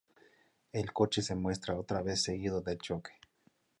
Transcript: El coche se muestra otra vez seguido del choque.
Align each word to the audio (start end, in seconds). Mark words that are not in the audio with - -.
El 0.71 0.93
coche 0.93 1.21
se 1.21 1.35
muestra 1.35 1.77
otra 1.77 2.01
vez 2.01 2.23
seguido 2.23 2.61
del 2.61 2.79
choque. 2.79 3.11